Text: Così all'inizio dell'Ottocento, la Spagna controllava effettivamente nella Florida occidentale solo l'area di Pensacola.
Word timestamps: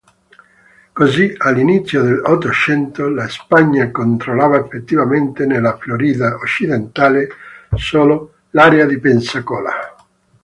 Così 0.93 1.31
all'inizio 1.37 2.01
dell'Ottocento, 2.01 3.07
la 3.07 3.27
Spagna 3.29 3.91
controllava 3.91 4.57
effettivamente 4.57 5.45
nella 5.45 5.77
Florida 5.77 6.33
occidentale 6.37 7.27
solo 7.75 8.33
l'area 8.49 8.85
di 8.85 8.97
Pensacola. 8.99 9.95